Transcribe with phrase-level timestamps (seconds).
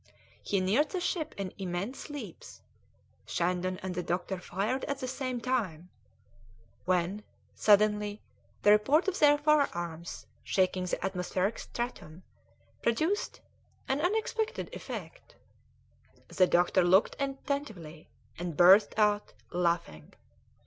[0.41, 2.63] He neared the ship in immense leaps;
[3.27, 5.89] Shandon and the doctor fired at the same time,
[6.85, 7.21] when,
[7.53, 8.19] suddenly,
[8.63, 12.23] the report of their firearms, shaking the atmospheric stratum,
[12.81, 13.41] produced
[13.87, 15.35] an unexpected effect.
[16.29, 18.09] The doctor looked attentively,
[18.39, 20.15] and burst out laughing.